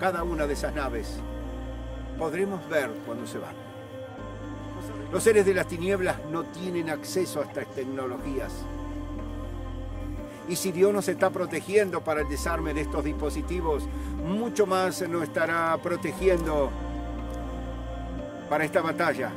cada 0.00 0.22
una 0.22 0.46
de 0.46 0.54
esas 0.54 0.74
naves. 0.74 1.18
Podremos 2.18 2.66
ver 2.68 2.90
cuando 3.04 3.26
se 3.26 3.38
van. 3.38 3.54
Los 5.12 5.22
seres 5.22 5.44
de 5.44 5.52
las 5.52 5.68
tinieblas 5.68 6.16
no 6.30 6.44
tienen 6.44 6.88
acceso 6.88 7.40
a 7.40 7.44
estas 7.44 7.66
tecnologías. 7.74 8.64
Y 10.48 10.56
si 10.56 10.72
Dios 10.72 10.92
nos 10.92 11.06
está 11.08 11.30
protegiendo 11.30 12.02
para 12.02 12.22
el 12.22 12.28
desarme 12.28 12.72
de 12.72 12.80
estos 12.80 13.04
dispositivos, 13.04 13.84
mucho 14.24 14.66
más 14.66 15.06
nos 15.08 15.22
estará 15.24 15.78
protegiendo 15.82 16.70
para 18.48 18.64
esta 18.64 18.80
batalla, 18.80 19.30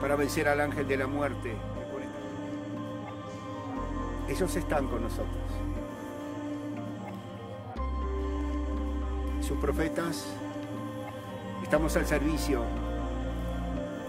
para 0.00 0.16
vencer 0.16 0.48
al 0.48 0.60
ángel 0.60 0.88
de 0.88 0.96
la 0.96 1.06
muerte. 1.06 1.54
Ellos 4.28 4.56
están 4.56 4.86
con 4.86 5.02
nosotros. 5.02 5.28
Sus 9.40 9.58
profetas, 9.58 10.26
estamos 11.62 11.96
al 11.96 12.06
servicio 12.06 12.62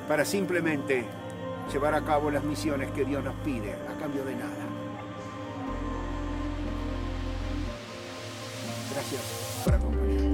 para 0.08 0.24
simplemente 0.24 1.06
llevar 1.72 1.96
a 1.96 2.02
cabo 2.02 2.30
las 2.30 2.44
misiones 2.44 2.92
que 2.92 3.04
Dios 3.04 3.24
nos 3.24 3.36
pide 3.38 3.74
a 3.74 4.00
cambio 4.00 4.24
de 4.24 4.36
nada. 4.36 4.68
Gracias 8.94 9.62
por 9.64 9.74
acompañarme. 9.74 10.31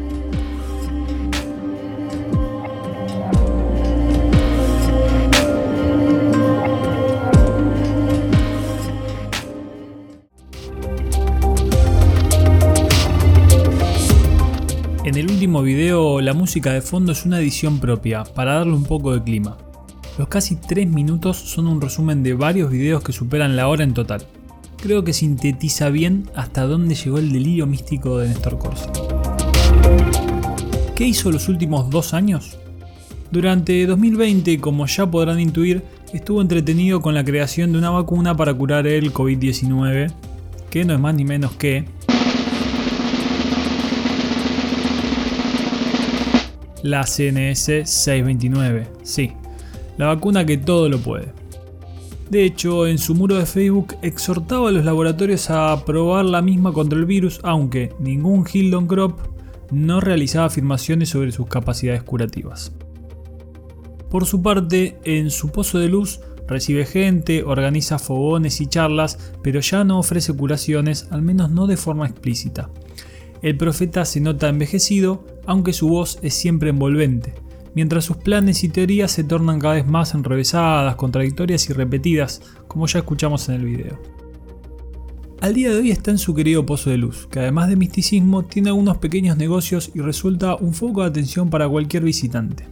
Música 16.48 16.72
de 16.72 16.82
fondo 16.82 17.12
es 17.12 17.26
una 17.26 17.42
edición 17.42 17.78
propia 17.82 18.24
para 18.24 18.54
darle 18.54 18.72
un 18.72 18.86
poco 18.86 19.14
de 19.14 19.22
clima. 19.22 19.58
Los 20.18 20.30
casi 20.30 20.56
3 20.56 20.88
minutos 20.88 21.36
son 21.36 21.68
un 21.68 21.82
resumen 21.82 22.24
de 22.24 22.36
varios 22.36 22.72
videos 22.72 23.04
que 23.04 23.12
superan 23.12 23.58
la 23.58 23.68
hora 23.68 23.84
en 23.84 23.94
total. 23.94 24.26
Creo 24.82 25.04
que 25.04 25.12
sintetiza 25.12 25.90
bien 25.90 26.30
hasta 26.36 26.66
dónde 26.66 26.96
llegó 26.96 27.18
el 27.18 27.34
delirio 27.34 27.68
místico 27.68 28.20
de 28.20 28.30
Néstor 28.30 28.58
Corsi. 28.60 28.86
¿Qué 30.96 31.06
hizo 31.06 31.34
los 31.34 31.50
últimos 31.50 31.90
dos 31.90 32.14
años? 32.14 32.58
Durante 33.30 33.86
2020, 33.86 34.62
como 34.62 34.86
ya 34.86 35.06
podrán 35.06 35.42
intuir, 35.42 35.84
estuvo 36.14 36.42
entretenido 36.42 37.02
con 37.02 37.14
la 37.14 37.26
creación 37.26 37.74
de 37.74 37.80
una 37.80 37.90
vacuna 37.90 38.38
para 38.38 38.54
curar 38.54 38.88
el 38.88 39.12
COVID-19, 39.12 40.14
que 40.70 40.86
no 40.86 40.94
es 40.94 41.00
más 41.02 41.14
ni 41.14 41.26
menos 41.26 41.52
que 41.58 41.84
la 46.88 47.04
CNS 47.04 47.84
629, 47.84 48.88
sí, 49.04 49.34
la 49.98 50.08
vacuna 50.08 50.46
que 50.46 50.58
todo 50.58 50.88
lo 50.88 51.00
puede. 51.00 51.34
De 52.30 52.46
hecho, 52.46 52.88
en 52.88 52.98
su 52.98 53.14
muro 53.14 53.36
de 53.36 53.46
Facebook 53.46 53.96
exhortaba 54.02 54.70
a 54.70 54.72
los 54.72 54.86
laboratorios 54.86 55.50
a 55.50 55.84
probar 55.86 56.24
la 56.26 56.42
misma 56.42 56.72
contra 56.72 56.98
el 56.98 57.06
virus, 57.06 57.42
aunque 57.44 57.94
ningún 58.00 58.46
Hildon 58.52 58.88
Crop 58.88 59.20
no 59.70 60.00
realizaba 60.00 60.46
afirmaciones 60.46 61.10
sobre 61.10 61.34
sus 61.34 61.48
capacidades 61.48 62.04
curativas. 62.04 62.72
Por 64.10 64.26
su 64.26 64.42
parte, 64.42 64.98
en 65.04 65.30
su 65.30 65.50
pozo 65.50 65.80
de 65.80 65.90
luz 65.90 66.22
recibe 66.48 66.86
gente, 66.86 67.44
organiza 67.44 68.00
fogones 68.00 68.62
y 68.62 68.68
charlas, 68.68 69.34
pero 69.44 69.60
ya 69.60 69.84
no 69.84 70.00
ofrece 70.00 70.34
curaciones, 70.34 71.08
al 71.12 71.22
menos 71.22 71.52
no 71.52 71.68
de 71.68 71.76
forma 71.76 72.08
explícita. 72.08 72.70
El 73.42 73.58
profeta 73.58 74.04
se 74.06 74.20
nota 74.20 74.50
envejecido, 74.50 75.26
aunque 75.46 75.74
su 75.74 75.90
voz 75.90 76.18
es 76.22 76.34
siempre 76.34 76.70
envolvente, 76.70 77.34
mientras 77.76 78.06
sus 78.06 78.18
planes 78.18 78.64
y 78.64 78.70
teorías 78.70 79.12
se 79.12 79.24
tornan 79.24 79.60
cada 79.60 79.76
vez 79.76 79.86
más 79.86 80.16
enrevesadas, 80.16 80.96
contradictorias 80.96 81.70
y 81.70 81.74
repetidas, 81.74 82.42
como 82.68 82.88
ya 82.88 83.00
escuchamos 83.00 83.48
en 83.50 83.56
el 83.56 83.66
video. 83.66 84.00
Al 85.40 85.54
día 85.54 85.70
de 85.70 85.78
hoy 85.78 85.92
está 85.92 86.10
en 86.10 86.18
su 86.18 86.34
querido 86.34 86.66
Pozo 86.66 86.90
de 86.90 86.98
Luz, 86.98 87.28
que 87.28 87.40
además 87.40 87.70
de 87.70 87.76
misticismo 87.76 88.46
tiene 88.46 88.70
algunos 88.70 88.98
pequeños 88.98 89.38
negocios 89.38 89.92
y 89.94 90.00
resulta 90.00 90.56
un 90.56 90.74
foco 90.74 91.02
de 91.02 91.10
atención 91.10 91.52
para 91.52 91.70
cualquier 91.70 92.04
visitante. 92.04 92.66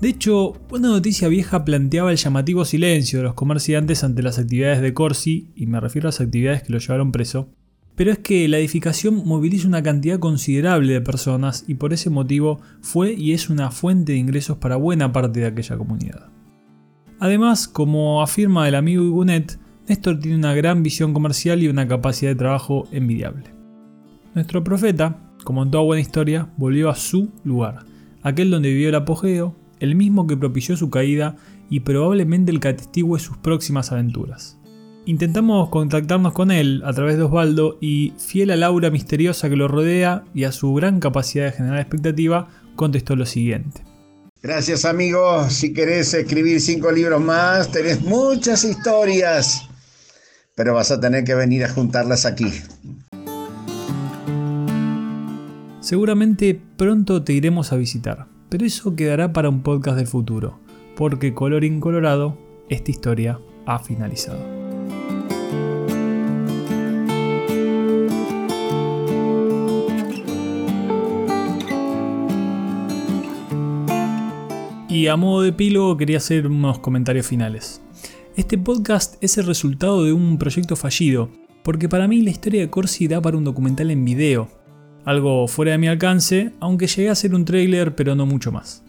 De 0.00 0.08
hecho, 0.08 0.54
una 0.70 0.88
noticia 0.88 1.28
vieja 1.28 1.66
planteaba 1.66 2.10
el 2.10 2.16
llamativo 2.16 2.64
silencio 2.64 3.18
de 3.18 3.24
los 3.24 3.34
comerciantes 3.34 4.02
ante 4.02 4.22
las 4.22 4.38
actividades 4.38 4.80
de 4.80 4.94
Corsi, 4.94 5.52
y 5.54 5.66
me 5.66 5.80
refiero 5.80 6.08
a 6.08 6.10
las 6.10 6.20
actividades 6.22 6.62
que 6.62 6.72
lo 6.72 6.78
llevaron 6.78 7.12
preso, 7.12 7.50
pero 7.94 8.12
es 8.12 8.18
que 8.18 8.48
la 8.48 8.58
edificación 8.58 9.22
moviliza 9.24 9.68
una 9.68 9.82
cantidad 9.82 10.18
considerable 10.18 10.92
de 10.92 11.00
personas 11.00 11.64
y 11.68 11.74
por 11.74 11.92
ese 11.92 12.10
motivo 12.10 12.60
fue 12.80 13.12
y 13.12 13.32
es 13.32 13.50
una 13.50 13.70
fuente 13.70 14.12
de 14.12 14.18
ingresos 14.18 14.56
para 14.56 14.76
buena 14.76 15.12
parte 15.12 15.40
de 15.40 15.46
aquella 15.46 15.76
comunidad. 15.76 16.28
Además, 17.20 17.68
como 17.68 18.22
afirma 18.22 18.66
el 18.66 18.74
amigo 18.74 19.04
Igunet, 19.04 19.58
Néstor 19.88 20.18
tiene 20.18 20.38
una 20.38 20.54
gran 20.54 20.82
visión 20.82 21.12
comercial 21.12 21.62
y 21.62 21.68
una 21.68 21.86
capacidad 21.86 22.30
de 22.30 22.36
trabajo 22.36 22.88
envidiable. 22.92 23.44
Nuestro 24.34 24.64
profeta, 24.64 25.18
como 25.44 25.62
en 25.62 25.70
toda 25.70 25.84
buena 25.84 26.00
historia, 26.00 26.50
volvió 26.56 26.88
a 26.88 26.96
su 26.96 27.30
lugar, 27.44 27.84
aquel 28.22 28.50
donde 28.50 28.70
vivió 28.70 28.88
el 28.88 28.94
apogeo, 28.94 29.54
el 29.80 29.96
mismo 29.96 30.26
que 30.26 30.36
propició 30.36 30.76
su 30.76 30.88
caída 30.90 31.36
y 31.68 31.80
probablemente 31.80 32.52
el 32.52 32.60
que 32.60 32.68
atestigue 32.68 33.18
sus 33.18 33.36
próximas 33.36 33.92
aventuras. 33.92 34.61
Intentamos 35.04 35.68
contactarnos 35.68 36.32
con 36.32 36.52
él 36.52 36.82
a 36.84 36.92
través 36.92 37.16
de 37.16 37.24
Osvaldo 37.24 37.76
y, 37.80 38.12
fiel 38.18 38.52
a 38.52 38.56
la 38.56 38.66
aura 38.66 38.90
misteriosa 38.90 39.48
que 39.48 39.56
lo 39.56 39.66
rodea 39.66 40.24
y 40.32 40.44
a 40.44 40.52
su 40.52 40.72
gran 40.74 41.00
capacidad 41.00 41.46
de 41.46 41.52
generar 41.52 41.80
expectativa, 41.80 42.48
contestó 42.76 43.16
lo 43.16 43.26
siguiente. 43.26 43.82
Gracias 44.40 44.84
amigos, 44.84 45.52
si 45.52 45.72
querés 45.72 46.14
escribir 46.14 46.60
cinco 46.60 46.92
libros 46.92 47.20
más, 47.20 47.72
tenés 47.72 48.00
muchas 48.02 48.62
historias, 48.62 49.68
pero 50.54 50.74
vas 50.74 50.92
a 50.92 51.00
tener 51.00 51.24
que 51.24 51.34
venir 51.34 51.64
a 51.64 51.68
juntarlas 51.68 52.24
aquí. 52.24 52.46
Seguramente 55.80 56.60
pronto 56.76 57.24
te 57.24 57.32
iremos 57.32 57.72
a 57.72 57.76
visitar, 57.76 58.26
pero 58.48 58.64
eso 58.64 58.94
quedará 58.94 59.32
para 59.32 59.48
un 59.48 59.64
podcast 59.64 59.96
del 59.96 60.06
futuro, 60.06 60.60
porque 60.96 61.34
color 61.34 61.64
incolorado, 61.64 62.38
esta 62.68 62.92
historia 62.92 63.40
ha 63.66 63.80
finalizado. 63.80 64.61
Y 74.92 75.06
a 75.06 75.16
modo 75.16 75.40
de 75.40 75.48
epílogo 75.48 75.96
quería 75.96 76.18
hacer 76.18 76.46
unos 76.46 76.78
comentarios 76.78 77.26
finales. 77.26 77.80
Este 78.36 78.58
podcast 78.58 79.14
es 79.24 79.38
el 79.38 79.46
resultado 79.46 80.04
de 80.04 80.12
un 80.12 80.36
proyecto 80.36 80.76
fallido, 80.76 81.30
porque 81.62 81.88
para 81.88 82.06
mí 82.06 82.20
la 82.20 82.28
historia 82.28 82.60
de 82.60 82.68
Corsi 82.68 83.08
da 83.08 83.18
para 83.18 83.38
un 83.38 83.44
documental 83.44 83.90
en 83.90 84.04
video. 84.04 84.48
Algo 85.06 85.48
fuera 85.48 85.72
de 85.72 85.78
mi 85.78 85.88
alcance, 85.88 86.52
aunque 86.60 86.88
llegué 86.88 87.08
a 87.08 87.12
hacer 87.12 87.34
un 87.34 87.46
trailer, 87.46 87.94
pero 87.94 88.14
no 88.14 88.26
mucho 88.26 88.52
más. 88.52 88.84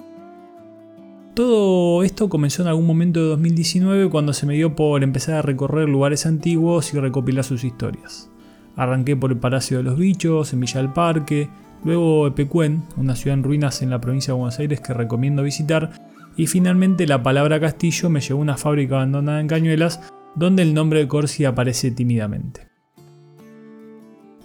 Todo 1.35 2.03
esto 2.03 2.27
comenzó 2.27 2.63
en 2.63 2.67
algún 2.67 2.85
momento 2.85 3.21
de 3.21 3.27
2019 3.27 4.09
cuando 4.09 4.33
se 4.33 4.45
me 4.45 4.55
dio 4.55 4.75
por 4.75 5.03
empezar 5.03 5.35
a 5.35 5.41
recorrer 5.41 5.87
lugares 5.87 6.25
antiguos 6.25 6.93
y 6.93 6.99
recopilar 6.99 7.45
sus 7.45 7.63
historias. 7.63 8.29
Arranqué 8.75 9.15
por 9.15 9.31
el 9.31 9.37
Palacio 9.37 9.77
de 9.77 9.83
los 9.83 9.97
Bichos, 9.97 10.51
en 10.51 10.59
Villa 10.59 10.81
del 10.81 10.91
Parque, 10.91 11.47
luego 11.83 12.27
Epecuén, 12.27 12.83
una 12.97 13.15
ciudad 13.15 13.37
en 13.37 13.43
ruinas 13.43 13.81
en 13.81 13.89
la 13.89 14.01
provincia 14.01 14.33
de 14.33 14.39
Buenos 14.39 14.59
Aires 14.59 14.79
que 14.79 14.93
recomiendo 14.93 15.43
visitar, 15.43 15.91
y 16.35 16.47
finalmente 16.47 17.05
la 17.05 17.21
palabra 17.21 17.59
castillo 17.59 18.09
me 18.09 18.21
llevó 18.21 18.39
a 18.39 18.43
una 18.43 18.57
fábrica 18.57 18.95
abandonada 18.95 19.39
en 19.39 19.47
Cañuelas, 19.47 20.01
donde 20.35 20.63
el 20.63 20.73
nombre 20.73 20.99
de 20.99 21.07
Corsi 21.07 21.45
aparece 21.45 21.91
tímidamente. 21.91 22.67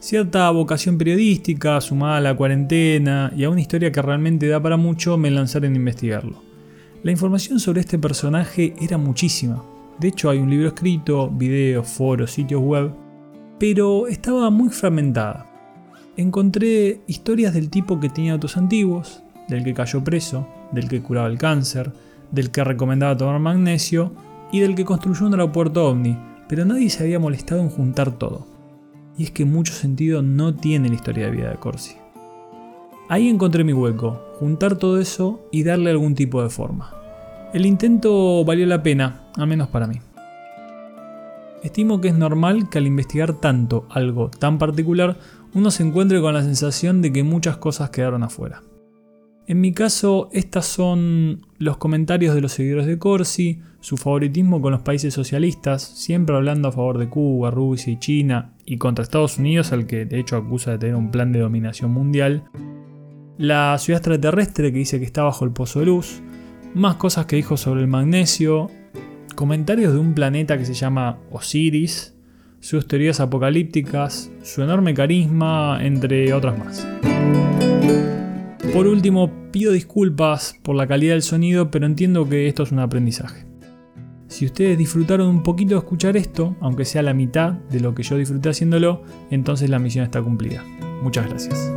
Cierta 0.01 0.51
vocación 0.51 0.97
periodística, 0.97 1.81
sumada 1.81 2.19
a 2.19 2.21
la 2.21 2.37
cuarentena 2.37 3.33
y 3.37 3.45
a 3.45 3.51
una 3.51 3.61
historia 3.61 3.91
que 3.91 4.03
realmente 4.03 4.47
da 4.47 4.63
para 4.63 4.77
mucho, 4.77 5.17
me 5.17 5.31
lanzaron 5.31 5.73
a 5.73 5.77
investigarlo. 5.77 6.43
La 7.03 7.11
información 7.11 7.59
sobre 7.59 7.81
este 7.81 7.99
personaje 7.99 8.75
era 8.81 8.99
muchísima. 8.99 9.65
De 9.99 10.09
hecho, 10.09 10.31
hay 10.31 10.39
un 10.39 10.51
libro 10.51 10.69
escrito, 10.69 11.29
videos, 11.29 11.89
foros, 11.89 12.31
sitios 12.31 12.63
web, 12.63 12.93
pero 13.59 14.07
estaba 14.07 14.51
muy 14.51 14.69
fragmentada 14.69 15.58
encontré 16.19 17.01
historias 17.07 17.55
del 17.55 17.71
tipo 17.71 18.01
que 18.01 18.09
tenía 18.09 18.33
autos 18.33 18.57
antiguos, 18.57 19.23
del 19.47 19.63
que 19.63 19.73
cayó 19.73 20.03
preso, 20.03 20.49
del 20.73 20.89
que 20.89 21.01
curaba 21.01 21.29
el 21.29 21.39
cáncer, 21.39 21.93
del 22.33 22.51
que 22.51 22.65
recomendaba 22.65 23.17
tomar 23.17 23.39
magnesio 23.39 24.13
y 24.51 24.59
del 24.59 24.75
que 24.75 24.85
construyó 24.85 25.27
un 25.27 25.35
aeropuerto 25.35 25.87
ovni, 25.87 26.19
pero 26.49 26.65
nadie 26.65 26.91
se 26.91 27.05
había 27.05 27.21
molestado 27.21 27.61
en 27.61 27.71
juntar 27.71 28.11
todo. 28.11 28.49
Y 29.17 29.25
es 29.25 29.31
que 29.31 29.45
mucho 29.45 29.73
sentido 29.73 30.21
no 30.21 30.57
tiene 30.57 30.89
la 30.89 30.97
historia 30.97 31.27
de 31.27 31.31
vida 31.31 31.51
de 31.51 31.57
Corsi. 31.57 31.95
Ahí 33.09 33.29
encontré 33.29 33.63
mi 33.63 33.73
hueco, 33.73 34.21
juntar 34.41 34.77
todo 34.77 35.01
eso 35.01 35.49
y 35.53 35.63
darle 35.63 35.91
algún 35.91 36.17
tipo 36.17 36.43
de 36.43 36.51
forma. 36.51 36.95
El 37.55 37.65
intento 37.65 38.45
valió 38.45 38.67
la 38.67 38.83
pena, 38.83 39.31
al 39.37 39.47
menos 39.47 39.69
para 39.69 39.87
mí. 39.87 40.01
Estimo 41.63 42.01
que 42.01 42.09
es 42.09 42.15
normal 42.15 42.69
que 42.69 42.79
al 42.79 42.87
investigar 42.87 43.41
tanto 43.41 43.87
algo 43.91 44.31
tan 44.31 44.59
particular 44.59 45.17
uno 45.55 45.71
se 45.71 45.83
encuentre 45.83 46.21
con 46.21 46.35
la 46.35 46.43
sensación 46.43 47.03
de 47.03 47.13
que 47.13 47.23
muchas 47.23 47.57
cosas 47.57 47.91
quedaron 47.91 48.23
afuera. 48.23 48.63
En 49.47 49.63
mi 49.63 49.73
caso, 49.73 50.29
estas 50.33 50.67
son 50.67 51.47
los 51.57 51.79
comentarios 51.79 52.35
de 52.35 52.43
los 52.43 52.53
seguidores 52.53 52.87
de 52.87 52.99
Corsi, 52.99 53.63
su 53.81 53.97
favoritismo 53.97 54.61
con 54.61 54.73
los 54.73 54.83
países 54.83 55.15
socialistas, 55.15 55.83
siempre 55.83 56.37
hablando 56.37 56.69
a 56.69 56.73
favor 56.73 56.99
de 56.99 57.09
Cuba, 57.09 57.51
Rusia 57.51 57.95
y 57.95 57.99
China, 57.99 58.53
y 58.67 58.77
contra 58.77 59.03
Estados 59.03 59.39
Unidos, 59.39 59.73
al 59.73 59.87
que 59.87 60.05
de 60.05 60.21
hecho 60.21 60.37
acusa 60.37 60.73
de 60.73 60.79
tener 60.79 60.97
un 60.97 61.11
plan 61.11 61.33
de 61.33 61.39
dominación 61.39 61.93
mundial, 61.93 62.45
la 63.39 63.79
ciudad 63.79 64.01
extraterrestre 64.01 64.71
que 64.71 64.81
dice 64.81 64.99
que 64.99 65.07
está 65.07 65.23
bajo 65.23 65.47
el 65.47 65.53
pozo 65.53 65.81
de 65.81 65.87
luz, 65.87 66.21
más 66.75 66.97
cosas 66.97 67.25
que 67.25 67.37
dijo 67.37 67.57
sobre 67.57 67.81
el 67.81 67.87
magnesio, 67.87 68.71
comentarios 69.39 69.93
de 69.93 70.01
un 70.01 70.15
planeta 70.15 70.59
que 70.59 70.65
se 70.65 70.75
llama 70.75 71.21
Osiris, 71.31 72.13
sus 72.59 72.89
teorías 72.89 73.21
apocalípticas, 73.21 74.33
su 74.43 74.65
enorme 74.65 74.95
carisma, 74.95 75.79
entre 75.81 76.33
otras 76.33 76.59
más. 76.59 76.85
Por 78.73 78.89
último, 78.89 79.31
pido 79.53 79.71
disculpas 79.71 80.59
por 80.65 80.75
la 80.75 80.89
calidad 80.89 81.13
del 81.13 81.23
sonido, 81.23 81.71
pero 81.71 81.87
entiendo 81.87 82.29
que 82.29 82.49
esto 82.49 82.65
es 82.65 82.73
un 82.73 82.81
aprendizaje. 82.81 83.47
Si 84.27 84.45
ustedes 84.45 84.77
disfrutaron 84.77 85.29
un 85.29 85.45
poquito 85.45 85.75
de 85.75 85.79
escuchar 85.79 86.17
esto, 86.17 86.57
aunque 86.61 86.85
sea 86.85 87.03
la 87.03 87.15
mitad 87.15 87.53
de 87.53 87.79
lo 87.79 87.95
que 87.95 88.03
yo 88.03 88.17
disfruté 88.17 88.49
haciéndolo, 88.49 89.05
entonces 89.31 89.71
la 89.71 89.79
misión 89.79 90.05
está 90.05 90.21
cumplida. 90.21 90.65
Muchas 91.01 91.29
gracias. 91.29 91.73